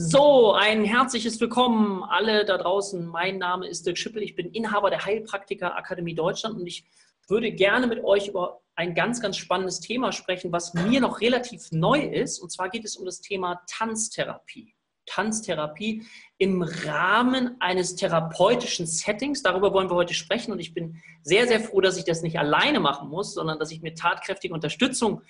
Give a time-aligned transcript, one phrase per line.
[0.00, 3.04] So, ein herzliches Willkommen alle da draußen.
[3.04, 4.22] Mein Name ist Dirk Schippel.
[4.22, 6.84] Ich bin Inhaber der Heilpraktiker Akademie Deutschland und ich
[7.26, 11.72] würde gerne mit euch über ein ganz, ganz spannendes Thema sprechen, was mir noch relativ
[11.72, 12.38] neu ist.
[12.38, 14.72] Und zwar geht es um das Thema Tanztherapie.
[15.04, 16.06] Tanztherapie
[16.36, 19.42] im Rahmen eines therapeutischen Settings.
[19.42, 22.38] Darüber wollen wir heute sprechen und ich bin sehr, sehr froh, dass ich das nicht
[22.38, 25.22] alleine machen muss, sondern dass ich mir tatkräftige Unterstützung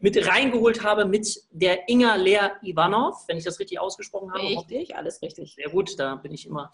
[0.00, 4.42] mit reingeholt habe mit der Inga Lea Ivanov, wenn ich das richtig ausgesprochen habe.
[4.42, 5.54] Richtig, alles richtig.
[5.54, 6.72] Sehr gut, da bin ich immer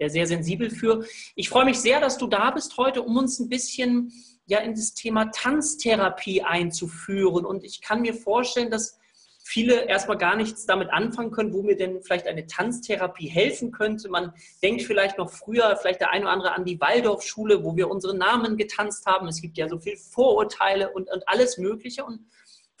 [0.00, 1.04] sehr sensibel für.
[1.36, 4.12] Ich freue mich sehr, dass du da bist heute, um uns ein bisschen
[4.46, 7.46] ja in das Thema Tanztherapie einzuführen.
[7.46, 8.98] Und ich kann mir vorstellen, dass
[9.44, 14.08] viele erstmal gar nichts damit anfangen können, wo mir denn vielleicht eine Tanztherapie helfen könnte.
[14.08, 14.32] Man
[14.62, 18.16] denkt vielleicht noch früher, vielleicht der eine oder andere an die Waldorfschule, wo wir unsere
[18.16, 19.28] Namen getanzt haben.
[19.28, 22.04] Es gibt ja so viele Vorurteile und, und alles Mögliche.
[22.04, 22.20] Und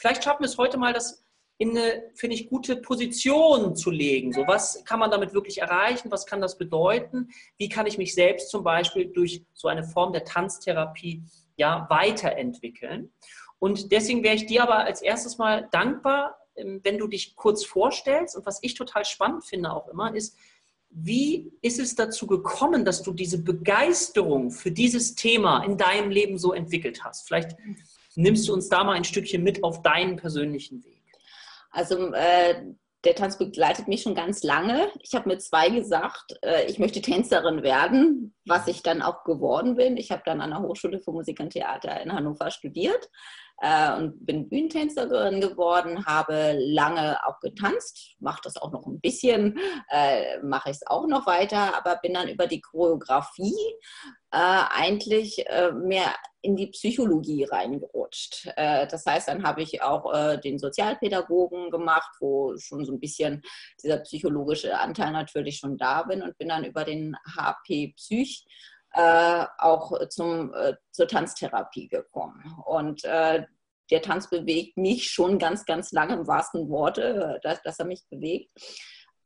[0.04, 1.24] vielleicht schaffen wir es heute mal, das
[1.56, 4.34] in eine, finde ich, gute Position zu legen.
[4.34, 6.10] So, was kann man damit wirklich erreichen?
[6.10, 7.30] Was kann das bedeuten?
[7.56, 11.22] Wie kann ich mich selbst zum Beispiel durch so eine Form der Tanztherapie
[11.56, 13.12] ja, weiterentwickeln?
[13.58, 17.64] Und deswegen wäre ich dir aber als erstes mal dankbar, ähm, wenn du dich kurz
[17.64, 18.36] vorstellst.
[18.36, 20.36] Und was ich total spannend finde auch immer, ist,
[20.90, 26.36] wie ist es dazu gekommen, dass du diese Begeisterung für dieses Thema in deinem Leben
[26.36, 27.26] so entwickelt hast?
[27.26, 27.56] Vielleicht
[28.16, 31.02] nimmst du uns da mal ein Stückchen mit auf deinen persönlichen Weg.
[31.70, 32.62] Also äh,
[33.04, 34.88] der Tanz begleitet mich schon ganz lange.
[35.00, 39.76] Ich habe mit zwei gesagt, äh, ich möchte Tänzerin werden, was ich dann auch geworden
[39.76, 39.96] bin.
[39.96, 43.10] Ich habe dann an der Hochschule für Musik und Theater in Hannover studiert
[43.58, 49.58] äh, und bin Bühnentänzerin geworden, habe lange auch getanzt, mache das auch noch ein bisschen,
[49.90, 53.54] äh, mache ich es auch noch weiter, aber bin dann über die Choreografie
[54.30, 54.36] äh,
[54.70, 58.48] eigentlich äh, mehr in die Psychologie reingerutscht.
[58.56, 63.00] Äh, das heißt, dann habe ich auch äh, den Sozialpädagogen gemacht, wo schon so ein
[63.00, 63.42] bisschen
[63.82, 68.44] dieser psychologische Anteil natürlich schon da bin und bin dann über den HP Psych
[68.94, 72.54] äh, auch zum, äh, zur Tanztherapie gekommen.
[72.64, 73.44] Und äh,
[73.90, 78.02] der Tanz bewegt mich schon ganz, ganz lange im wahrsten Worte, dass, dass er mich
[78.08, 78.50] bewegt.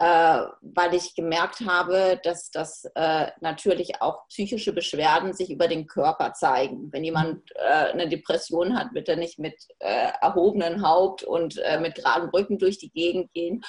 [0.01, 5.89] Äh, weil ich gemerkt habe, dass das äh, natürlich auch psychische Beschwerden sich über den
[5.89, 6.93] Körper zeigen.
[6.93, 11.81] Wenn jemand äh, eine Depression hat, wird er nicht mit äh, erhobenen Haupt und äh,
[11.81, 13.63] mit geraden Rücken durch die Gegend gehen.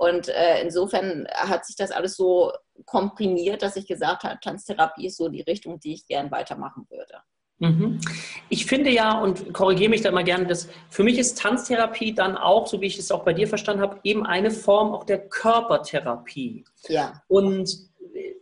[0.00, 2.52] Und äh, insofern hat sich das alles so
[2.86, 7.18] komprimiert, dass ich gesagt habe, Tanztherapie ist so die Richtung, die ich gern weitermachen würde.
[7.58, 8.00] Mhm.
[8.48, 12.38] Ich finde ja und korrigiere mich da immer gerne, dass für mich ist Tanztherapie dann
[12.38, 15.28] auch, so wie ich es auch bei dir verstanden habe, eben eine Form auch der
[15.28, 16.64] Körpertherapie.
[16.88, 17.20] Ja.
[17.28, 17.89] Und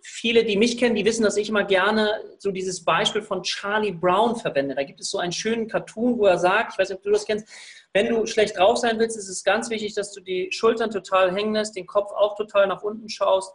[0.09, 3.93] viele, die mich kennen, die wissen, dass ich immer gerne so dieses Beispiel von Charlie
[3.93, 4.75] Brown verwende.
[4.75, 7.11] Da gibt es so einen schönen Cartoon, wo er sagt, ich weiß nicht, ob du
[7.11, 7.47] das kennst,
[7.93, 11.35] wenn du schlecht drauf sein willst, ist es ganz wichtig, dass du die Schultern total
[11.35, 13.53] hängen lässt, den Kopf auch total nach unten schaust.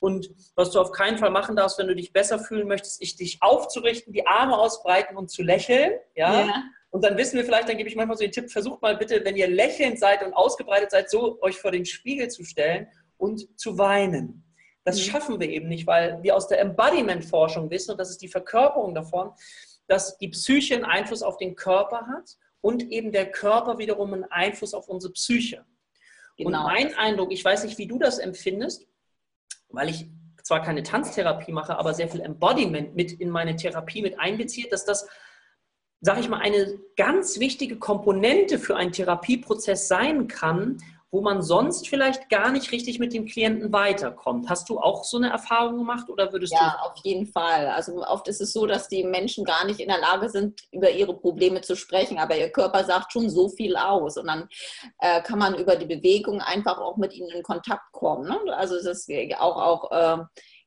[0.00, 3.20] Und was du auf keinen Fall machen darfst, wenn du dich besser fühlen möchtest, ist
[3.20, 5.92] dich aufzurichten, die Arme ausbreiten und zu lächeln.
[6.14, 6.46] Ja?
[6.46, 6.62] ja.
[6.90, 9.24] Und dann wissen wir vielleicht, dann gebe ich manchmal so den Tipp, versucht mal bitte,
[9.24, 13.46] wenn ihr lächelnd seid und ausgebreitet seid, so euch vor den Spiegel zu stellen und
[13.58, 14.49] zu weinen.
[14.90, 15.10] Das mhm.
[15.10, 18.94] schaffen wir eben nicht, weil wir aus der Embodiment-Forschung wissen, und das ist die Verkörperung
[18.94, 19.30] davon,
[19.86, 24.24] dass die Psyche einen Einfluss auf den Körper hat und eben der Körper wiederum einen
[24.24, 25.64] Einfluss auf unsere Psyche.
[26.36, 26.58] Genau.
[26.58, 28.86] Und mein Eindruck, ich weiß nicht, wie du das empfindest,
[29.68, 30.08] weil ich
[30.42, 34.84] zwar keine Tanztherapie mache, aber sehr viel Embodiment mit in meine Therapie mit einbeziehe, dass
[34.84, 35.06] das,
[36.00, 40.78] sage ich mal, eine ganz wichtige Komponente für einen Therapieprozess sein kann,
[41.12, 44.48] wo man sonst vielleicht gar nicht richtig mit dem Klienten weiterkommt.
[44.48, 46.64] Hast du auch so eine Erfahrung gemacht oder würdest ja, du?
[46.64, 47.66] Ja, auf jeden Fall.
[47.66, 50.90] Also oft ist es so, dass die Menschen gar nicht in der Lage sind, über
[50.90, 54.48] ihre Probleme zu sprechen, aber ihr Körper sagt schon so viel aus und dann
[55.00, 58.28] äh, kann man über die Bewegung einfach auch mit ihnen in Kontakt kommen.
[58.28, 58.38] Ne?
[58.54, 60.24] Also es ist auch, auch äh,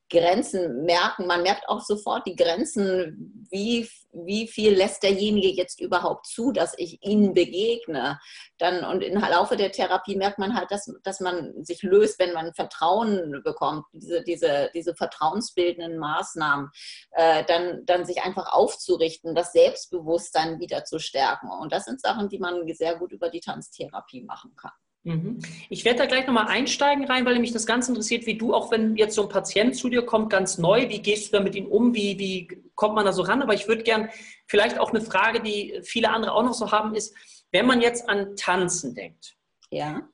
[0.10, 1.26] Grenzen merken.
[1.26, 6.74] Man merkt auch sofort die Grenzen, wie, wie viel lässt derjenige jetzt überhaupt zu, dass
[6.78, 8.20] ich ihnen begegne.
[8.58, 12.34] Dann, und im Laufe der Therapie merkt man halt, dass, dass man sich löst, wenn
[12.34, 16.70] man Vertrauen bekommt, diese, diese, diese vertrauensbildenden Maßnahmen,
[17.12, 21.50] äh, dann, dann sich einfach aufzurichten, das Selbstbewusstsein wieder zu stärken.
[21.50, 24.72] Und das sind Sachen, die man sehr gut über die Tanztherapie machen kann.
[25.04, 25.40] Mhm.
[25.70, 28.72] Ich werde da gleich nochmal einsteigen rein, weil mich das ganz interessiert, wie du, auch
[28.72, 31.56] wenn jetzt so ein Patient zu dir kommt, ganz neu, wie gehst du da mit
[31.56, 33.42] ihm um, wie, wie kommt man da so ran?
[33.42, 34.10] Aber ich würde gern
[34.48, 37.16] vielleicht auch eine Frage, die viele andere auch noch so haben, ist,
[37.52, 39.36] wenn man jetzt an Tanzen denkt.
[39.70, 40.08] Ja.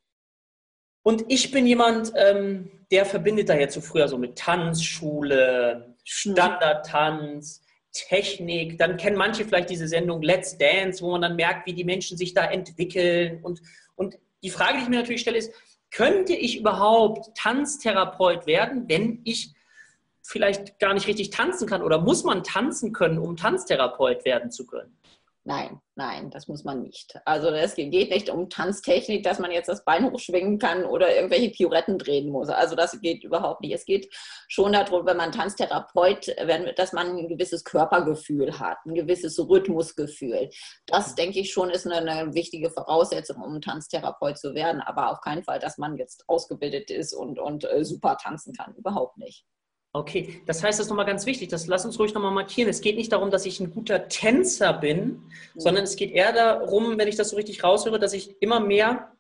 [1.03, 7.61] Und ich bin jemand, ähm, der verbindet da jetzt so früher so mit Tanzschule, Standardtanz,
[7.91, 8.77] Technik.
[8.77, 12.17] Dann kennen manche vielleicht diese Sendung Let's Dance, wo man dann merkt, wie die Menschen
[12.17, 13.61] sich da entwickeln und,
[13.95, 15.53] und die Frage, die ich mir natürlich stelle, ist,
[15.91, 19.53] könnte ich überhaupt Tanztherapeut werden, wenn ich
[20.21, 21.81] vielleicht gar nicht richtig tanzen kann?
[21.81, 24.95] Oder muss man tanzen können, um Tanztherapeut werden zu können?
[25.45, 27.17] Nein, nein, das muss man nicht.
[27.23, 31.49] Also es geht nicht um Tanztechnik, dass man jetzt das Bein hochschwingen kann oder irgendwelche
[31.49, 32.49] Pirouetten drehen muss.
[32.49, 33.73] Also das geht überhaupt nicht.
[33.73, 34.13] Es geht
[34.49, 36.35] schon darum, wenn man Tanztherapeut,
[36.75, 40.49] dass man ein gewisses Körpergefühl hat, ein gewisses Rhythmusgefühl.
[40.85, 44.81] Das, denke ich schon, ist eine, eine wichtige Voraussetzung, um Tanztherapeut zu werden.
[44.81, 48.75] Aber auf keinen Fall, dass man jetzt ausgebildet ist und, und äh, super tanzen kann.
[48.75, 49.45] Überhaupt nicht.
[49.91, 52.69] Okay, das heißt, das ist nochmal ganz wichtig, das lass uns ruhig nochmal markieren.
[52.69, 55.23] Es geht nicht darum, dass ich ein guter Tänzer bin, mhm.
[55.55, 59.11] sondern es geht eher darum, wenn ich das so richtig raushöre, dass ich immer mehr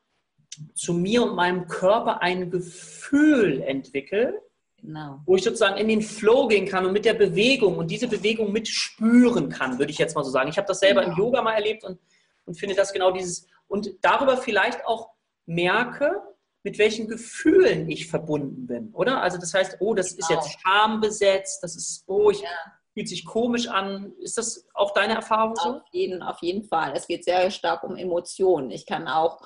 [0.75, 4.41] zu mir und meinem Körper ein Gefühl entwickle,
[4.77, 5.21] genau.
[5.25, 8.51] wo ich sozusagen in den Flow gehen kann und mit der Bewegung und diese Bewegung
[8.51, 10.49] mitspüren kann, würde ich jetzt mal so sagen.
[10.49, 11.13] Ich habe das selber genau.
[11.13, 11.99] im Yoga mal erlebt und,
[12.45, 15.09] und finde das genau dieses, und darüber vielleicht auch
[15.47, 16.21] merke,
[16.63, 19.21] mit welchen Gefühlen ich verbunden bin, oder?
[19.21, 22.49] Also das heißt, oh, das ist jetzt schambesetzt, das ist, oh, ich ja.
[22.93, 24.11] fühlt sich komisch an.
[24.19, 25.75] Ist das auch deine Erfahrung so?
[25.75, 26.93] Auf jeden, auf jeden Fall.
[26.95, 28.71] Es geht sehr stark um Emotionen.
[28.71, 29.39] Ich kann auch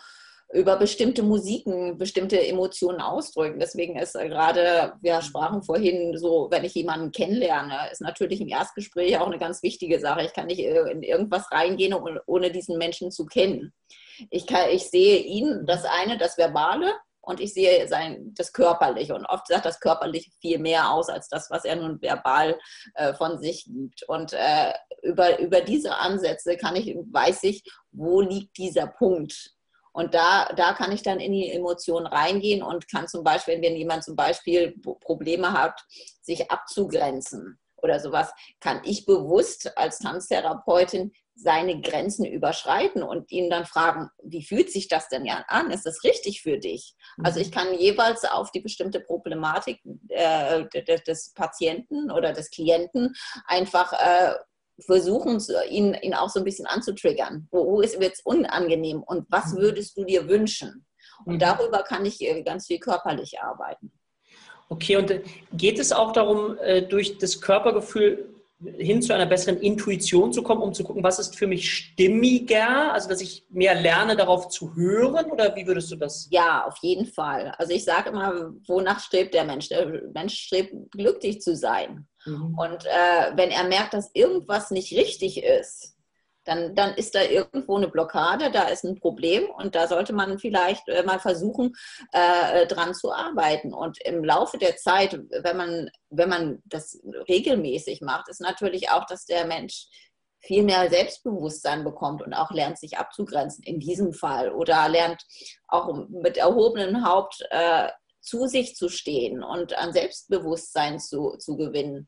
[0.53, 3.59] über bestimmte Musiken bestimmte Emotionen ausdrücken.
[3.59, 9.17] Deswegen ist gerade, wir sprachen vorhin so, wenn ich jemanden kennenlerne, ist natürlich ein Erstgespräch
[9.17, 10.23] auch eine ganz wichtige Sache.
[10.23, 11.95] Ich kann nicht in irgendwas reingehen,
[12.27, 13.73] ohne diesen Menschen zu kennen.
[14.29, 16.93] Ich, kann, ich sehe ihn, das eine, das Verbale,
[17.25, 19.15] und ich sehe sein, das Körperliche.
[19.15, 22.59] Und oft sagt das Körperliche viel mehr aus als das, was er nun verbal
[22.95, 24.03] äh, von sich gibt.
[24.03, 24.73] Und äh,
[25.03, 29.51] über, über diese Ansätze kann ich, weiß ich, wo liegt dieser Punkt.
[29.93, 33.77] Und da, da kann ich dann in die Emotionen reingehen und kann zum Beispiel, wenn
[33.77, 35.79] jemand zum Beispiel Probleme hat,
[36.21, 43.65] sich abzugrenzen oder sowas, kann ich bewusst als Tanztherapeutin seine Grenzen überschreiten und ihn dann
[43.65, 45.71] fragen, wie fühlt sich das denn ja an?
[45.71, 46.95] Ist das richtig für dich?
[47.23, 47.53] Also ich mhm.
[47.53, 50.65] kann jeweils auf die bestimmte Problematik äh,
[51.07, 53.15] des Patienten oder des Klienten
[53.45, 54.35] einfach äh,
[54.79, 57.47] versuchen, ihn, ihn auch so ein bisschen anzutriggern.
[57.51, 59.57] Wo, wo ist jetzt unangenehm und was mhm.
[59.57, 60.85] würdest du dir wünschen?
[61.25, 61.39] Und mhm.
[61.39, 63.91] darüber kann ich äh, ganz viel körperlich arbeiten.
[64.69, 65.21] Okay, und äh,
[65.53, 68.33] geht es auch darum, äh, durch das Körpergefühl
[68.77, 72.93] hin zu einer besseren Intuition zu kommen, um zu gucken, was ist für mich stimmiger,
[72.93, 76.27] also dass ich mehr lerne, darauf zu hören oder wie würdest du das?
[76.31, 77.53] Ja, auf jeden Fall.
[77.57, 79.69] Also ich sage immer, wonach strebt der Mensch?
[79.69, 82.07] Der Mensch strebt, glücklich zu sein.
[82.25, 82.57] Mhm.
[82.57, 85.95] Und äh, wenn er merkt, dass irgendwas nicht richtig ist,
[86.45, 90.39] dann, dann ist da irgendwo eine Blockade, da ist ein Problem und da sollte man
[90.39, 91.73] vielleicht äh, mal versuchen,
[92.11, 93.73] äh, dran zu arbeiten.
[93.73, 99.05] Und im Laufe der Zeit, wenn man, wenn man das regelmäßig macht, ist natürlich auch,
[99.05, 99.87] dass der Mensch
[100.41, 105.23] viel mehr Selbstbewusstsein bekommt und auch lernt, sich abzugrenzen in diesem Fall oder lernt
[105.67, 107.87] auch mit erhobenem Haupt äh,
[108.19, 112.07] zu sich zu stehen und an Selbstbewusstsein zu, zu gewinnen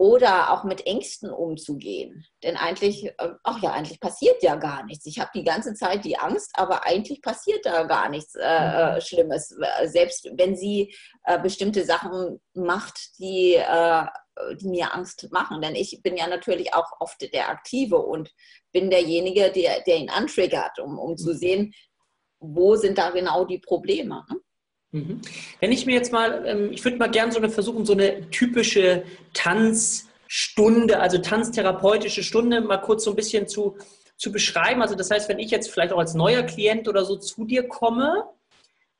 [0.00, 2.24] oder auch mit Ängsten umzugehen.
[2.42, 5.04] Denn eigentlich, äh, ach ja, eigentlich passiert ja gar nichts.
[5.04, 8.94] Ich habe die ganze Zeit die Angst, aber eigentlich passiert da gar nichts äh, äh
[8.94, 9.00] mhm.
[9.02, 9.54] Schlimmes.
[9.84, 14.06] Selbst wenn sie äh, bestimmte Sachen macht, die, äh,
[14.58, 15.60] die mir Angst machen.
[15.60, 18.30] Denn ich bin ja natürlich auch oft der Aktive und
[18.72, 21.36] bin derjenige, der, der ihn antriggert, um, um zu mhm.
[21.36, 21.74] sehen,
[22.38, 24.24] wo sind da genau die Probleme.
[24.30, 24.40] Ne?
[24.92, 25.20] Mhm.
[25.60, 28.28] Wenn ich mir jetzt mal, ähm, ich würde mal gerne so eine versuchen, so eine
[28.30, 29.04] typische
[29.34, 33.76] Tanzstunde, also tanztherapeutische Stunde, mal kurz so ein bisschen zu,
[34.16, 34.82] zu beschreiben.
[34.82, 37.68] Also das heißt, wenn ich jetzt vielleicht auch als neuer Klient oder so zu dir
[37.68, 38.24] komme,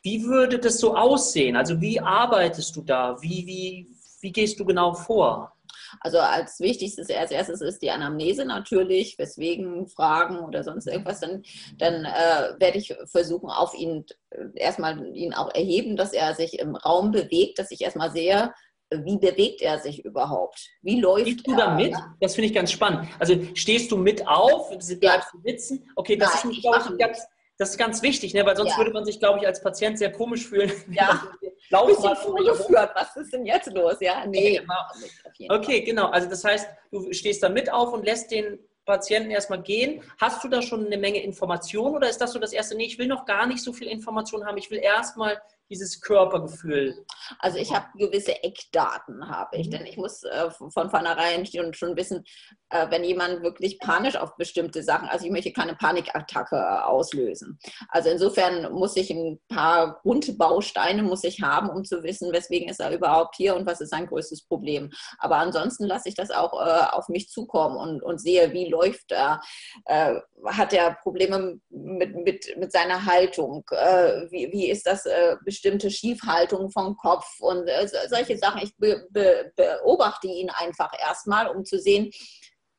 [0.03, 1.57] wie würde das so aussehen?
[1.57, 3.21] Also wie arbeitest du da?
[3.21, 3.87] Wie, wie,
[4.21, 5.53] wie gehst du genau vor?
[6.01, 11.43] Also als wichtigstes als erstes ist die Anamnese natürlich, weswegen Fragen oder sonst irgendwas, dann,
[11.79, 16.59] dann äh, werde ich versuchen, auf ihn äh, erstmal ihn auch erheben, dass er sich
[16.59, 18.53] im Raum bewegt, dass ich erstmal sehe,
[18.93, 20.69] wie bewegt er sich überhaupt?
[20.83, 21.95] Wie läuft Stehst du da mit?
[22.21, 23.09] Das finde ich ganz spannend.
[23.19, 25.23] Also stehst du mit auf, bleibst ja.
[25.33, 25.89] du sitzen?
[25.95, 27.27] Okay, das Nein, ist, glaube ich, ganz,
[27.61, 28.47] das ist ganz wichtig, ne?
[28.47, 28.79] weil sonst ja.
[28.79, 30.73] würde man sich, glaube ich, als Patient sehr komisch fühlen.
[30.91, 31.23] Ja.
[31.87, 33.97] Bisschen vorgeführt, was ist denn jetzt los?
[34.01, 34.59] Ja, nee.
[34.59, 35.55] Genau.
[35.57, 36.07] Okay, genau.
[36.07, 40.03] Also das heißt, du stehst da mit auf und lässt den Patienten erstmal gehen.
[40.19, 42.77] Hast du da schon eine Menge Informationen oder ist das so das erste?
[42.77, 44.57] Nee, ich will noch gar nicht so viel Information haben.
[44.57, 47.05] Ich will erstmal dieses Körpergefühl?
[47.39, 49.71] Also ich habe gewisse Eckdaten, habe ich, mhm.
[49.71, 52.25] denn ich muss äh, von vornherein schon, schon wissen,
[52.71, 57.59] äh, wenn jemand wirklich panisch auf bestimmte Sachen, also ich möchte keine Panikattacke äh, auslösen.
[57.89, 62.81] Also insofern muss ich ein paar Grundbausteine muss ich haben, um zu wissen, weswegen ist
[62.81, 64.91] er überhaupt hier und was ist sein größtes Problem.
[65.19, 69.13] Aber ansonsten lasse ich das auch äh, auf mich zukommen und, und sehe, wie läuft
[69.13, 69.41] er,
[69.85, 73.65] äh, hat er Probleme mit, mit, mit seiner Haltung?
[73.71, 78.63] Äh, wie, wie ist das äh, bestimmte Schiefhaltung vom Kopf und äh, solche Sachen?
[78.63, 82.11] Ich be, be, beobachte ihn einfach erstmal, um zu sehen,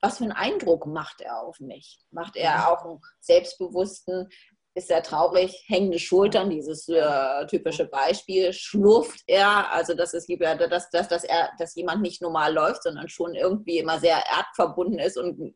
[0.02, 2.00] was für einen Eindruck macht er auf mich?
[2.10, 2.64] Macht er mhm.
[2.64, 4.30] auch einen selbstbewussten,
[4.74, 10.90] ist er traurig, hängende Schultern, dieses äh, typische Beispiel, schlurft er, also das ist dass,
[10.90, 15.18] dass, dass, er, dass jemand nicht normal läuft, sondern schon irgendwie immer sehr erdverbunden ist
[15.18, 15.54] und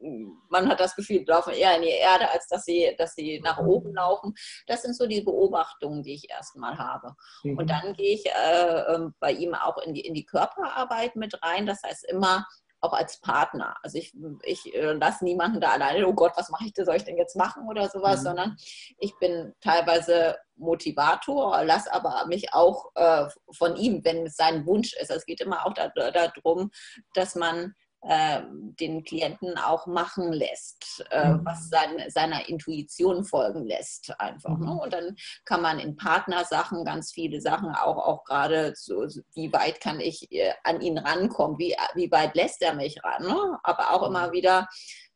[0.50, 3.40] man hat das Gefühl, die laufen eher in die Erde, als dass sie, dass sie
[3.40, 4.34] nach oben laufen.
[4.68, 7.14] Das sind so die Beobachtungen, die ich erstmal habe.
[7.44, 7.58] Mhm.
[7.58, 11.42] Und dann gehe ich äh, ähm, bei ihm auch in die, in die Körperarbeit mit
[11.42, 12.46] rein, das heißt immer
[12.86, 13.76] auch als Partner.
[13.84, 14.14] Also ich,
[14.44, 17.18] ich äh, lasse niemanden da alleine, oh Gott, was mache ich, da soll ich denn
[17.18, 18.24] jetzt machen oder sowas, mhm.
[18.24, 18.58] sondern
[18.98, 24.94] ich bin teilweise Motivator, lasse aber mich auch äh, von ihm, wenn es sein Wunsch
[24.94, 25.12] ist.
[25.12, 26.72] Es geht immer auch darum,
[27.14, 27.74] dass man
[28.08, 31.42] äh, den Klienten auch machen lässt, äh, mhm.
[31.44, 34.58] was sein, seiner Intuition folgen lässt einfach.
[34.60, 34.68] Ne?
[34.68, 34.80] Mhm.
[34.80, 39.82] Und dann kann man in Partnersachen ganz viele Sachen auch, auch gerade so, wie weit
[39.82, 43.58] kann ich äh, an ihn rankommen, wie, wie weit lässt er mich ran, ne?
[43.64, 44.34] aber auch immer mhm.
[44.34, 44.68] wieder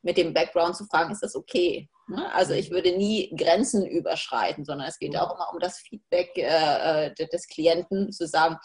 [0.02, 1.88] mit dem Background zu fragen, ist das okay?
[2.08, 2.34] Ne?
[2.34, 7.08] Also ich würde nie Grenzen überschreiten, sondern es geht auch immer um das Feedback äh,
[7.08, 8.58] äh des Klienten zu sagen,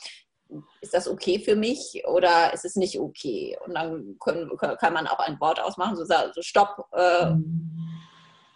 [0.81, 3.57] ist das okay für mich oder ist es nicht okay?
[3.67, 7.75] Und dann können, kann man auch ein Wort ausmachen, so, so stopp, äh, mhm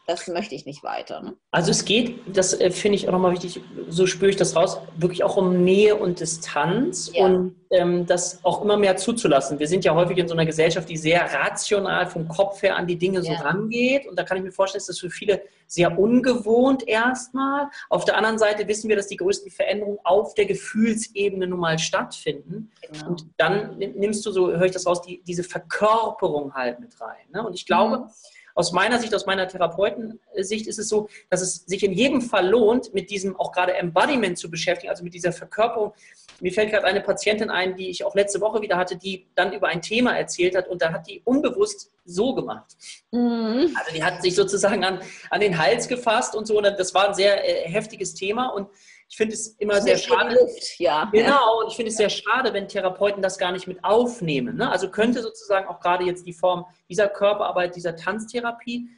[0.09, 1.21] das möchte ich nicht weiter.
[1.21, 1.37] Ne?
[1.51, 3.61] Also es geht, das äh, finde ich auch nochmal wichtig,
[3.91, 7.27] so spüre ich das raus, wirklich auch um Nähe und Distanz ja.
[7.27, 9.59] und ähm, das auch immer mehr zuzulassen.
[9.59, 12.87] Wir sind ja häufig in so einer Gesellschaft, die sehr rational vom Kopf her an
[12.87, 13.41] die Dinge so ja.
[13.41, 17.69] rangeht und da kann ich mir vorstellen, ist das für viele sehr ungewohnt erstmal.
[17.91, 21.79] Auf der anderen Seite wissen wir, dass die größten Veränderungen auf der Gefühlsebene nun mal
[21.79, 23.09] stattfinden genau.
[23.09, 27.27] und dann nimmst du, so höre ich das raus, die, diese Verkörperung halt mit rein.
[27.31, 27.47] Ne?
[27.47, 28.11] Und ich glaube, mhm
[28.59, 32.49] aus meiner Sicht, aus meiner Therapeutensicht ist es so, dass es sich in jedem Fall
[32.49, 35.93] lohnt, mit diesem auch gerade Embodiment zu beschäftigen, also mit dieser Verkörperung.
[36.41, 39.53] Mir fällt gerade eine Patientin ein, die ich auch letzte Woche wieder hatte, die dann
[39.53, 42.77] über ein Thema erzählt hat und da hat die unbewusst so gemacht.
[43.13, 43.77] Mhm.
[43.79, 46.59] Also die hat sich sozusagen an, an den Hals gefasst und so.
[46.59, 48.69] Und das war ein sehr äh, heftiges Thema und
[49.09, 50.35] ich finde es immer sehr schade.
[50.35, 51.09] Luft, ja.
[51.13, 54.57] Genau, und ich finde es sehr schade, wenn Therapeuten das gar nicht mit aufnehmen.
[54.57, 54.71] Ne?
[54.71, 58.89] Also könnte sozusagen auch gerade jetzt die Form dieser Körperarbeit, dieser Tanztherapie,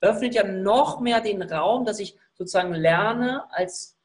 [0.00, 3.98] öffnet ja noch mehr den Raum, dass ich sozusagen lerne, als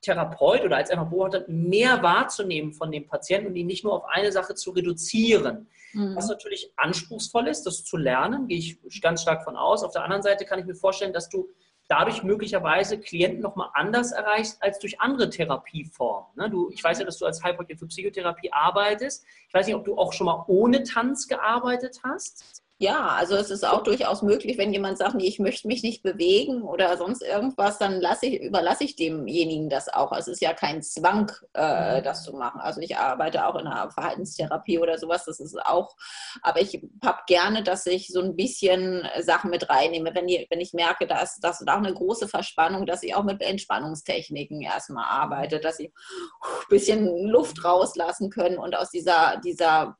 [0.00, 4.04] Therapeut oder als einfach Beobachter mehr wahrzunehmen von dem Patienten und ihn nicht nur auf
[4.08, 5.68] eine Sache zu reduzieren.
[5.92, 6.16] Mhm.
[6.16, 9.82] Was natürlich anspruchsvoll ist, das zu lernen, gehe ich ganz stark von aus.
[9.82, 11.48] Auf der anderen Seite kann ich mir vorstellen, dass du
[11.92, 16.26] dadurch möglicherweise Klienten nochmal anders erreichst als durch andere Therapieformen.
[16.36, 16.48] Ne?
[16.48, 19.26] Du, ich weiß ja, dass du als Heilpraktiker für Psychotherapie arbeitest.
[19.46, 22.61] Ich weiß nicht, ob du auch schon mal ohne Tanz gearbeitet hast.
[22.82, 26.02] Ja, also es ist auch durchaus möglich, wenn jemand sagt, nee, ich möchte mich nicht
[26.02, 30.10] bewegen oder sonst irgendwas, dann lasse ich, überlasse ich demjenigen das auch.
[30.10, 32.02] Es ist ja kein Zwang, äh, mhm.
[32.02, 32.60] das zu machen.
[32.60, 35.94] Also ich arbeite auch in einer Verhaltenstherapie oder sowas, das ist auch,
[36.42, 40.60] aber ich habe gerne, dass ich so ein bisschen Sachen mit reinnehme, wenn, die, wenn
[40.60, 45.04] ich merke, dass das da auch eine große Verspannung, dass ich auch mit Entspannungstechniken erstmal
[45.04, 49.96] arbeite, dass sie ein bisschen Luft rauslassen können und aus dieser, dieser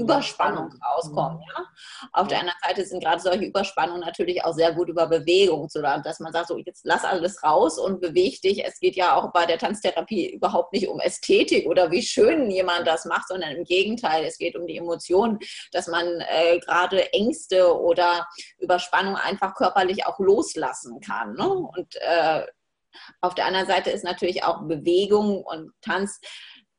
[0.00, 1.40] Überspannung rauskommen.
[1.54, 1.64] Ja?
[2.12, 5.80] Auf der anderen Seite sind gerade solche Überspannungen natürlich auch sehr gut über Bewegung zu
[5.80, 8.64] lernen, dass man sagt, so jetzt lass alles raus und beweg dich.
[8.64, 12.86] Es geht ja auch bei der Tanztherapie überhaupt nicht um Ästhetik oder wie schön jemand
[12.86, 15.38] das macht, sondern im Gegenteil, es geht um die Emotionen,
[15.72, 18.26] dass man äh, gerade Ängste oder
[18.58, 21.34] Überspannung einfach körperlich auch loslassen kann.
[21.34, 21.48] Ne?
[21.48, 22.46] Und äh,
[23.20, 26.20] auf der anderen Seite ist natürlich auch Bewegung und Tanz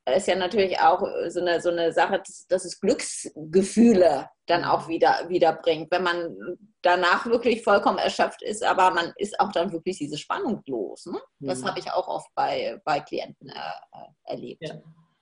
[0.10, 4.88] ist ja natürlich auch so eine, so eine Sache, dass, dass es Glücksgefühle dann auch
[4.88, 9.72] wieder, wieder bringt, wenn man danach wirklich vollkommen erschöpft ist, aber man ist auch dann
[9.72, 11.06] wirklich diese Spannung los.
[11.06, 11.20] Ne?
[11.40, 11.68] Das mhm.
[11.68, 14.64] habe ich auch oft bei, bei Klienten äh, erlebt.
[14.64, 14.76] Ja.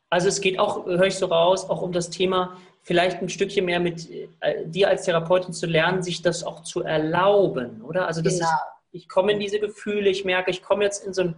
[0.10, 3.66] Also es geht auch, höre ich so raus, auch um das Thema, vielleicht ein Stückchen
[3.66, 4.10] mehr mit
[4.40, 8.08] äh, dir als Therapeutin zu lernen, sich das auch zu erlauben, oder?
[8.08, 8.48] Also das genau.
[8.48, 8.56] ist,
[8.92, 11.36] ich komme in diese Gefühle, ich merke, ich komme jetzt in so ein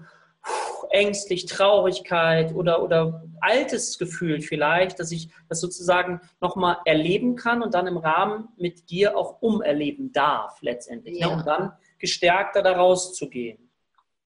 [0.89, 7.73] ängstlich, Traurigkeit oder, oder altes Gefühl vielleicht, dass ich das sozusagen nochmal erleben kann und
[7.73, 11.27] dann im Rahmen mit dir auch umerleben darf letztendlich, ja.
[11.27, 13.71] ne, um dann gestärkter da rauszugehen.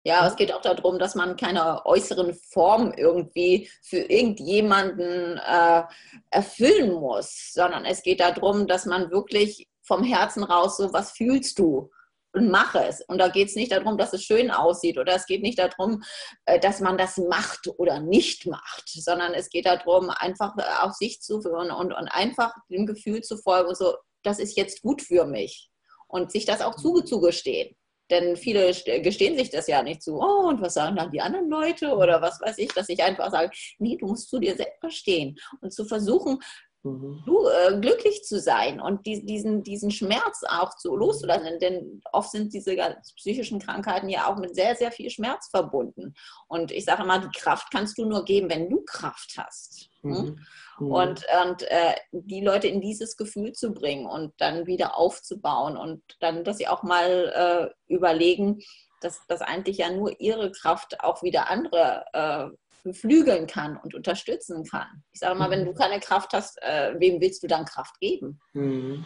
[0.03, 5.83] Ja, es geht auch darum, dass man keine äußeren Form irgendwie für irgendjemanden äh,
[6.31, 11.59] erfüllen muss, sondern es geht darum, dass man wirklich vom Herzen raus so, was fühlst
[11.59, 11.91] du?
[12.33, 13.01] Und mache es.
[13.07, 16.03] Und da geht es nicht darum, dass es schön aussieht oder es geht nicht darum,
[16.45, 20.93] äh, dass man das macht oder nicht macht, sondern es geht darum, einfach äh, auf
[20.93, 25.01] sich zu führen und, und einfach dem Gefühl zu folgen, so, das ist jetzt gut
[25.01, 25.69] für mich.
[26.07, 27.75] und sich das auch zugestehen.
[28.09, 30.17] Denn viele gestehen sich das ja nicht zu.
[30.19, 33.31] Oh, und was sagen dann die anderen Leute oder was weiß ich, dass ich einfach
[33.31, 36.39] sage, nee, du musst zu dir selber stehen und zu versuchen,
[36.83, 37.23] mhm.
[37.25, 41.59] du, äh, glücklich zu sein und die, diesen, diesen Schmerz auch zu loszulassen.
[41.59, 42.75] Denn oft sind diese
[43.15, 46.13] psychischen Krankheiten ja auch mit sehr, sehr viel Schmerz verbunden.
[46.47, 49.89] Und ich sage immer, die Kraft kannst du nur geben, wenn du Kraft hast.
[50.01, 50.11] Hm?
[50.11, 50.45] Mhm.
[50.79, 50.91] Mhm.
[50.91, 56.01] Und, und äh, die Leute in dieses Gefühl zu bringen und dann wieder aufzubauen und
[56.19, 58.59] dann, dass sie auch mal äh, überlegen,
[59.01, 64.63] dass das eigentlich ja nur ihre Kraft auch wieder andere äh, beflügeln kann und unterstützen
[64.63, 65.03] kann.
[65.11, 65.51] Ich sage mal, mhm.
[65.51, 68.39] wenn du keine Kraft hast, äh, wem willst du dann Kraft geben?
[68.53, 69.03] Mhm.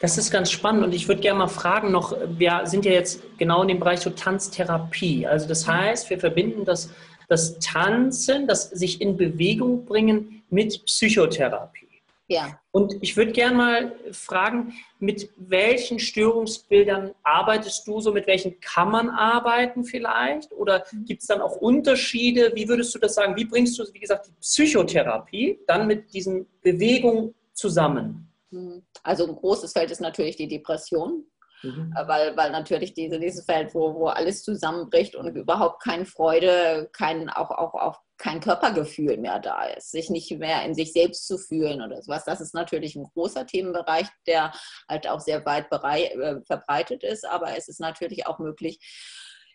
[0.00, 3.22] Das ist ganz spannend und ich würde gerne mal fragen noch, wir sind ja jetzt
[3.38, 5.26] genau in dem Bereich so Tanztherapie.
[5.26, 6.90] Also das heißt, wir verbinden das
[7.28, 11.83] das Tanzen, das sich in Bewegung bringen mit Psychotherapie.
[12.26, 12.58] Ja.
[12.70, 18.12] Und ich würde gerne mal fragen, mit welchen Störungsbildern arbeitest du so?
[18.12, 20.50] Mit welchen kann man arbeiten vielleicht?
[20.52, 22.52] Oder gibt es dann auch Unterschiede?
[22.54, 23.36] Wie würdest du das sagen?
[23.36, 28.32] Wie bringst du, wie gesagt, die Psychotherapie dann mit diesen Bewegungen zusammen?
[28.50, 28.82] Mhm.
[29.02, 31.26] Also ein großes Feld ist natürlich die Depression.
[31.62, 31.94] Mhm.
[31.96, 36.88] Äh, weil, weil natürlich diese, dieses Feld, wo, wo alles zusammenbricht und überhaupt keine Freude,
[36.92, 41.26] kein, auch, auch, auch kein Körpergefühl mehr da ist, sich nicht mehr in sich selbst
[41.26, 42.24] zu fühlen oder sowas.
[42.24, 44.52] Das ist natürlich ein großer Themenbereich, der
[44.88, 48.78] halt auch sehr weit äh, verbreitet ist, aber es ist natürlich auch möglich,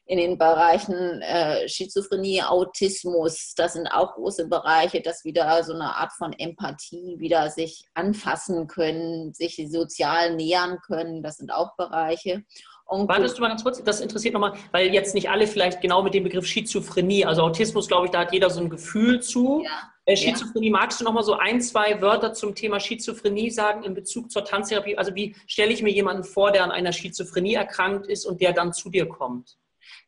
[0.10, 5.96] in den Bereichen äh, Schizophrenie, Autismus, das sind auch große Bereiche, dass wieder so eine
[5.96, 12.44] Art von Empathie wieder sich anfassen können, sich sozial nähern können, das sind auch Bereiche.
[12.90, 16.02] Und Wartest du mal ganz kurz, das interessiert nochmal, weil jetzt nicht alle vielleicht genau
[16.02, 19.62] mit dem Begriff Schizophrenie, also Autismus, glaube ich, da hat jeder so ein Gefühl zu.
[19.64, 19.92] Ja.
[20.06, 20.72] Äh, Schizophrenie, ja.
[20.72, 24.98] magst du nochmal so ein, zwei Wörter zum Thema Schizophrenie sagen in Bezug zur Tanztherapie?
[24.98, 28.54] Also wie stelle ich mir jemanden vor, der an einer Schizophrenie erkrankt ist und der
[28.54, 29.59] dann zu dir kommt?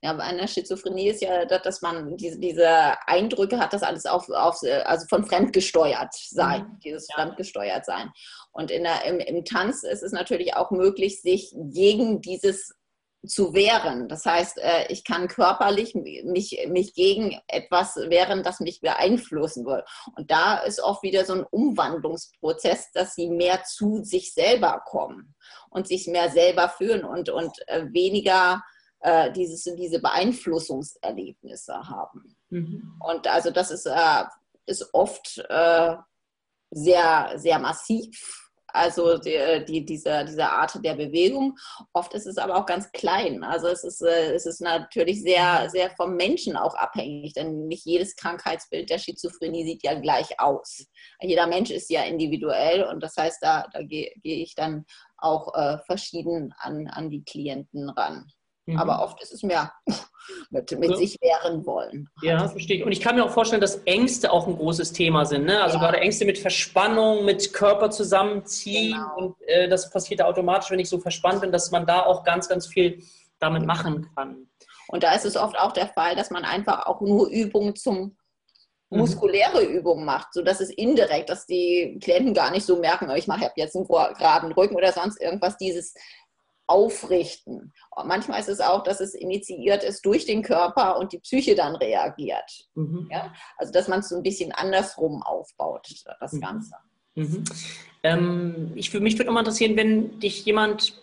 [0.01, 4.29] Ja, bei einer Schizophrenie ist ja, dass man diese, diese Eindrücke hat, dass alles auf,
[4.29, 6.79] auf also von fremdgesteuert sein, mhm.
[6.83, 7.15] dieses ja.
[7.15, 8.11] fremdgesteuert sein.
[8.51, 12.74] Und in der, im, im Tanz ist es natürlich auch möglich, sich gegen dieses
[13.25, 14.07] zu wehren.
[14.07, 19.83] Das heißt, äh, ich kann körperlich mich, mich gegen etwas wehren, das mich beeinflussen will.
[20.15, 25.35] Und da ist oft wieder so ein Umwandlungsprozess, dass sie mehr zu sich selber kommen
[25.70, 28.63] und sich mehr selber fühlen und, und äh, weniger
[29.01, 32.35] äh, dieses, diese Beeinflussungserlebnisse haben.
[32.50, 33.00] Mhm.
[33.00, 34.24] Und also das ist, äh,
[34.66, 35.96] ist oft äh,
[36.72, 38.37] sehr, sehr massiv.
[38.74, 41.57] Also die, die, diese, diese Art der Bewegung.
[41.92, 43.44] Oft ist es aber auch ganz klein.
[43.44, 47.85] Also es ist, äh, es ist natürlich sehr, sehr vom Menschen auch abhängig, denn nicht
[47.85, 50.85] jedes Krankheitsbild der Schizophrenie sieht ja gleich aus.
[51.20, 54.85] Jeder Mensch ist ja individuell und das heißt, da, da gehe geh ich dann
[55.18, 58.31] auch äh, verschieden an, an die Klienten ran.
[58.72, 58.79] Mhm.
[58.79, 59.72] Aber oft ist es mehr
[60.50, 60.96] mit, mit so.
[60.96, 62.10] sich wehren wollen.
[62.22, 62.84] Ja, verstehe ich.
[62.86, 65.46] Und ich kann mir auch vorstellen, dass Ängste auch ein großes Thema sind.
[65.46, 65.62] Ne?
[65.62, 65.84] Also ja.
[65.84, 68.94] gerade Ängste mit Verspannung, mit Körper zusammenziehen.
[68.94, 69.18] Genau.
[69.18, 72.48] Und äh, das passiert automatisch, wenn ich so verspannt bin, dass man da auch ganz,
[72.48, 73.03] ganz viel
[73.40, 74.48] damit machen kann.
[74.88, 78.18] Und da ist es oft auch der Fall, dass man einfach auch nur Übungen zum
[78.92, 79.00] mhm.
[79.00, 83.27] muskuläre Übungen macht, sodass es indirekt, dass die Klienten gar nicht so merken, oh, ich
[83.27, 85.94] mache jetzt einen geraden Rücken oder sonst irgendwas, dieses
[86.72, 87.74] aufrichten.
[88.05, 91.75] Manchmal ist es auch, dass es initiiert ist durch den Körper und die Psyche dann
[91.75, 92.70] reagiert.
[92.75, 93.10] Mhm.
[93.12, 93.34] Ja?
[93.57, 95.88] Also dass man es so ein bisschen andersrum aufbaut,
[96.22, 96.42] das mhm.
[96.42, 96.75] Ganze.
[97.16, 97.44] Mhm.
[98.03, 100.94] Ähm, ich, mich würde nochmal interessieren, wenn dich jemand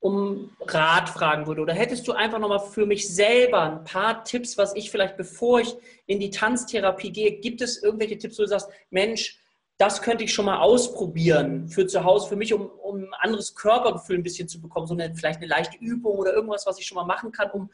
[0.00, 4.58] um Rat fragen würde oder hättest du einfach nochmal für mich selber ein paar Tipps,
[4.58, 8.48] was ich vielleicht, bevor ich in die Tanztherapie gehe, gibt es irgendwelche Tipps, wo du
[8.48, 9.38] sagst, Mensch,
[9.82, 13.56] das könnte ich schon mal ausprobieren für zu Hause, für mich, um, um ein anderes
[13.56, 16.86] Körpergefühl ein bisschen zu bekommen, so eine, vielleicht eine leichte Übung oder irgendwas, was ich
[16.86, 17.68] schon mal machen kann, um,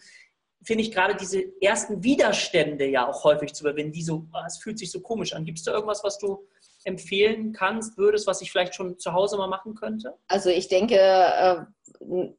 [0.63, 4.57] finde ich, gerade diese ersten Widerstände ja auch häufig zu überwinden, die so, ah, es
[4.57, 5.45] fühlt sich so komisch an.
[5.45, 6.49] Gibt es da irgendwas, was du
[6.85, 10.15] empfehlen kannst, würdest, was ich vielleicht schon zu Hause mal machen könnte?
[10.29, 11.57] Also ich denke, äh,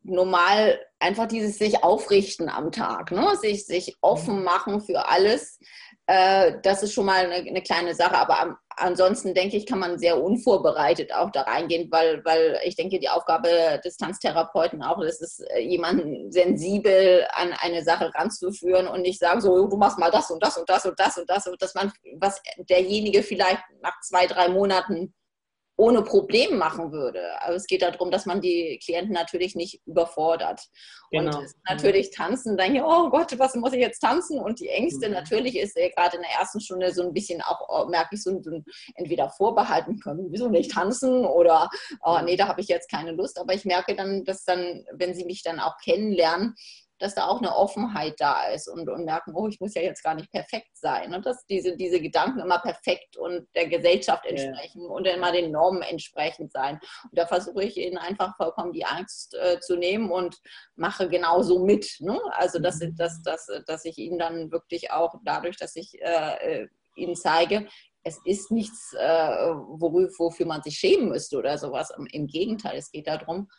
[0.02, 3.36] normal einfach dieses sich aufrichten am Tag, ne?
[3.40, 5.60] sich, sich offen machen für alles
[6.10, 10.20] das ist schon mal eine, eine kleine Sache, aber ansonsten denke ich, kann man sehr
[10.20, 15.40] unvorbereitet auch da reingehen, weil, weil ich denke, die Aufgabe des Tanztherapeuten auch ist es,
[15.40, 20.32] äh, jemanden sensibel an eine Sache ranzuführen und nicht sagen, so, du machst mal das
[20.32, 24.00] und das und das und das und das und dass man, was derjenige vielleicht nach
[24.02, 25.14] zwei, drei Monaten
[25.80, 27.22] ohne Problem machen würde.
[27.42, 30.62] Aber es geht darum, dass man die Klienten natürlich nicht überfordert.
[31.10, 31.40] Genau.
[31.40, 34.42] Und natürlich tanzen, dann ja, oh Gott, was muss ich jetzt tanzen?
[34.42, 35.14] Und die Ängste, mhm.
[35.14, 38.24] natürlich ist er gerade in der ersten Stunde so ein bisschen auch, oh, merke ich,
[38.24, 38.62] so, so
[38.96, 41.70] entweder vorbehalten können, wieso nicht tanzen oder
[42.04, 43.40] oh, nee, da habe ich jetzt keine Lust.
[43.40, 46.56] Aber ich merke dann, dass dann, wenn sie mich dann auch kennenlernen,
[47.00, 50.04] dass da auch eine Offenheit da ist und, und merken, oh, ich muss ja jetzt
[50.04, 51.14] gar nicht perfekt sein.
[51.14, 54.90] Und dass diese, diese Gedanken immer perfekt und der Gesellschaft entsprechen ja.
[54.90, 56.80] und immer den Normen entsprechend sein.
[57.04, 60.38] Und da versuche ich ihnen einfach vollkommen die Angst äh, zu nehmen und
[60.76, 61.88] mache genauso mit.
[62.00, 62.20] Ne?
[62.32, 62.96] Also, dass, mhm.
[62.96, 67.66] dass, dass, dass ich ihnen dann wirklich auch dadurch, dass ich äh, äh ihnen zeige,
[68.04, 71.94] es ist nichts, äh, wofür man sich schämen müsste oder sowas.
[72.12, 73.50] Im Gegenteil, es geht darum,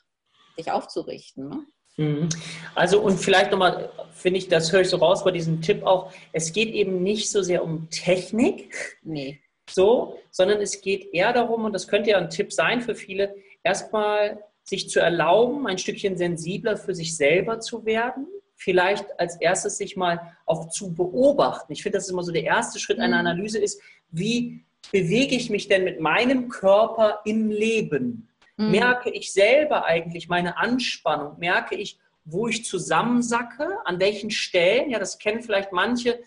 [0.56, 1.48] sich aufzurichten.
[1.48, 1.66] Ne?
[2.00, 2.30] Mhm.
[2.74, 6.10] Also und vielleicht nochmal, finde ich, das höre ich so raus bei diesem Tipp auch,
[6.32, 9.38] es geht eben nicht so sehr um Technik, nee.
[9.68, 13.34] so, sondern es geht eher darum, und das könnte ja ein Tipp sein für viele,
[13.62, 19.76] erstmal sich zu erlauben, ein Stückchen sensibler für sich selber zu werden, vielleicht als erstes
[19.76, 21.72] sich mal auch zu beobachten.
[21.72, 23.26] Ich finde, das ist immer so der erste Schritt einer mhm.
[23.26, 28.29] Analyse ist, wie bewege ich mich denn mit meinem Körper im Leben?
[28.60, 28.72] Mhm.
[28.72, 31.38] Merke ich selber eigentlich meine Anspannung?
[31.38, 33.78] Merke ich, wo ich zusammensacke?
[33.84, 34.90] An welchen Stellen?
[34.90, 36.20] Ja, das kennen vielleicht manche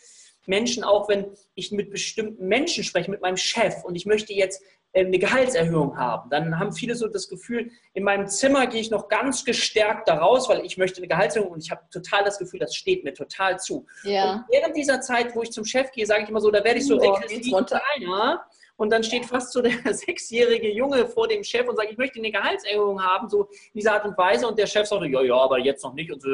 [0.48, 4.62] Menschen auch, wenn ich mit bestimmten Menschen spreche, mit meinem Chef und ich möchte jetzt
[4.94, 6.30] ähm, eine Gehaltserhöhung haben.
[6.32, 10.16] Dann haben viele so das Gefühl, in meinem Zimmer gehe ich noch ganz gestärkt da
[10.16, 13.14] raus, weil ich möchte eine Gehaltserhöhung und ich habe total das Gefühl, das steht mir
[13.14, 13.86] total zu.
[14.04, 14.34] Ja.
[14.34, 16.80] Und während dieser Zeit, wo ich zum Chef gehe, sage ich immer so, da werde
[16.80, 18.44] ich so oh, kleiner
[18.76, 22.20] und dann steht fast so der sechsjährige Junge vor dem Chef und sagt, ich möchte
[22.20, 24.48] eine Gehaltserhöhung haben, so in dieser Art und Weise.
[24.48, 26.30] Und der Chef sagt, ja, ja, aber jetzt noch nicht und so.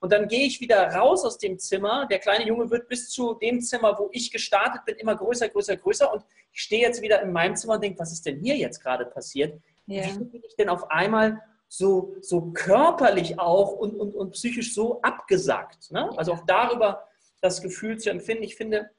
[0.00, 2.06] Und dann gehe ich wieder raus aus dem Zimmer.
[2.10, 5.76] Der kleine Junge wird bis zu dem Zimmer, wo ich gestartet bin, immer größer, größer,
[5.76, 6.12] größer.
[6.12, 8.80] Und ich stehe jetzt wieder in meinem Zimmer und denke, was ist denn hier jetzt
[8.80, 9.60] gerade passiert?
[9.86, 10.04] Ja.
[10.06, 15.02] Wie bin ich denn auf einmal so, so körperlich auch und, und, und psychisch so
[15.02, 15.90] abgesackt?
[15.90, 16.10] Ne?
[16.16, 17.06] Also auch darüber
[17.42, 18.42] das Gefühl zu empfinden.
[18.42, 18.90] Ich finde,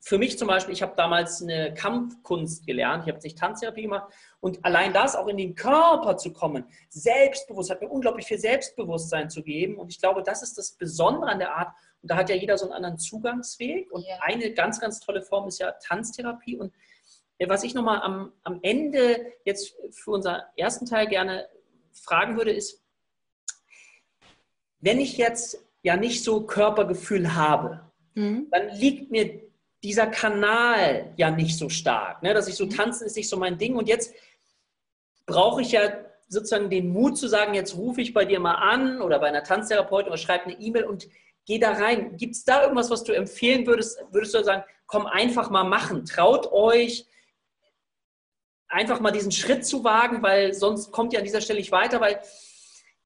[0.00, 4.12] für mich zum Beispiel, ich habe damals eine Kampfkunst gelernt, ich habe nicht Tanztherapie gemacht.
[4.40, 9.28] Und allein das auch in den Körper zu kommen, selbstbewusst, hat mir unglaublich viel Selbstbewusstsein
[9.28, 9.76] zu geben.
[9.76, 11.74] Und ich glaube, das ist das Besondere an der Art.
[12.00, 13.90] Und da hat ja jeder so einen anderen Zugangsweg.
[13.90, 14.18] Und yeah.
[14.22, 16.56] eine ganz, ganz tolle Form ist ja Tanztherapie.
[16.56, 16.72] Und
[17.38, 21.48] äh, was ich nochmal am, am Ende jetzt für unseren ersten Teil gerne
[21.92, 22.84] fragen würde, ist,
[24.80, 27.80] wenn ich jetzt ja nicht so Körpergefühl habe,
[28.14, 28.46] mhm.
[28.50, 29.47] dann liegt mir
[29.82, 32.22] dieser Kanal ja nicht so stark.
[32.22, 32.34] Ne?
[32.34, 32.70] Dass ich so mhm.
[32.70, 33.76] tanzen ist nicht so mein Ding.
[33.76, 34.14] Und jetzt
[35.26, 35.92] brauche ich ja
[36.28, 39.44] sozusagen den Mut zu sagen, jetzt rufe ich bei dir mal an oder bei einer
[39.44, 41.08] Tanztherapeutin oder schreibe eine E-Mail und
[41.46, 42.16] gehe da rein.
[42.16, 43.98] Gibt es da irgendwas, was du empfehlen würdest?
[44.10, 47.06] Würdest du sagen, komm einfach mal machen, traut euch,
[48.68, 52.00] einfach mal diesen Schritt zu wagen, weil sonst kommt ihr an dieser Stelle nicht weiter,
[52.00, 52.20] weil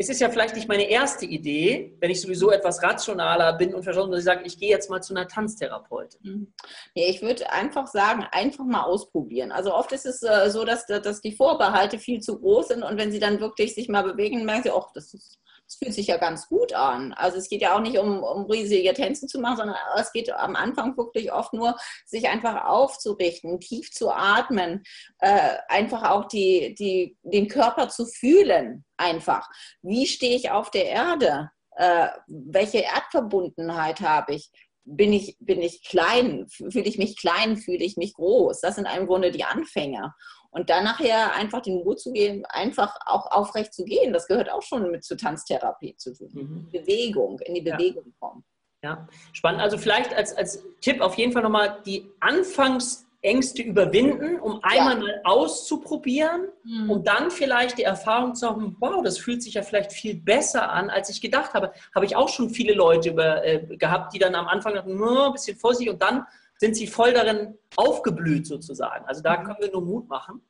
[0.02, 3.84] es ist ja vielleicht nicht meine erste Idee, wenn ich sowieso etwas rationaler bin und
[3.84, 6.20] verstanden, dass ich sage, ich gehe jetzt mal zu einer Tanztherapeutin.
[6.22, 6.54] Mhm.
[6.94, 9.52] Ja, ich würde einfach sagen, einfach mal ausprobieren.
[9.52, 12.98] Also oft ist es äh, so, dass, dass die Vorbehalte viel zu groß sind und
[12.98, 15.38] wenn sie dann wirklich sich mal bewegen, merken sie, ach, das ist
[15.72, 17.12] es fühlt sich ja ganz gut an.
[17.14, 20.30] Also es geht ja auch nicht um, um riesige Tänze zu machen, sondern es geht
[20.32, 24.82] am Anfang wirklich oft nur, sich einfach aufzurichten, tief zu atmen,
[25.18, 29.48] äh, einfach auch die, die, den Körper zu fühlen, einfach.
[29.82, 31.50] Wie stehe ich auf der Erde?
[31.76, 34.50] Äh, welche Erdverbundenheit habe ich?
[34.85, 36.46] Bin ich, bin ich klein?
[36.48, 37.56] Fühle ich mich klein?
[37.56, 38.61] Fühle ich mich groß?
[38.61, 40.12] Das sind im Grunde die Anfänge.
[40.52, 44.52] Und dann nachher einfach den Mut zu gehen, einfach auch aufrecht zu gehen, das gehört
[44.52, 46.28] auch schon mit zur Tanztherapie zu tun.
[46.32, 46.68] Mhm.
[46.70, 48.12] Bewegung, in die Bewegung ja.
[48.20, 48.44] kommen.
[48.84, 49.62] Ja, spannend.
[49.62, 55.00] Also vielleicht als, als Tipp auf jeden Fall nochmal die Anfangsängste überwinden, um einmal ja.
[55.00, 56.90] mal auszuprobieren, mhm.
[56.90, 60.70] um dann vielleicht die Erfahrung zu haben, wow, das fühlt sich ja vielleicht viel besser
[60.70, 61.72] an, als ich gedacht habe.
[61.94, 65.26] Habe ich auch schon viele Leute über, äh, gehabt, die dann am Anfang dachten, no,
[65.26, 66.26] ein bisschen vorsichtig und dann
[66.62, 69.05] sind sie voll darin aufgeblüht sozusagen.
[69.07, 69.44] Also da mhm.
[69.46, 70.42] können wir nur Mut machen.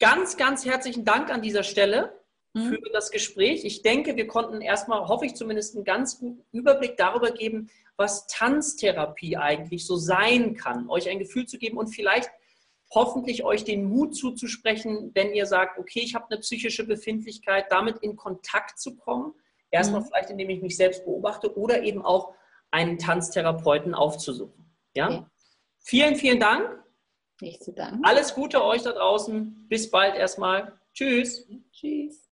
[0.00, 2.20] Ganz, ganz herzlichen Dank an dieser Stelle
[2.52, 2.70] mhm.
[2.70, 3.64] für das Gespräch.
[3.64, 8.26] Ich denke, wir konnten erstmal, hoffe ich zumindest, einen ganz guten Überblick darüber geben, was
[8.26, 12.30] Tanztherapie eigentlich so sein kann, euch ein Gefühl zu geben und vielleicht
[12.90, 17.98] hoffentlich euch den Mut zuzusprechen, wenn ihr sagt, okay, ich habe eine psychische Befindlichkeit, damit
[17.98, 19.32] in Kontakt zu kommen.
[19.70, 20.06] Erstmal mhm.
[20.06, 22.34] vielleicht, indem ich mich selbst beobachte oder eben auch
[22.76, 24.70] einen Tanztherapeuten aufzusuchen.
[24.94, 25.08] Ja?
[25.08, 25.24] Okay.
[25.78, 26.82] Vielen, vielen Dank.
[27.40, 28.04] Nicht zu danken.
[28.04, 29.66] Alles Gute euch da draußen.
[29.68, 30.78] Bis bald erstmal.
[30.92, 31.48] Tschüss.
[31.72, 32.22] Tschüss.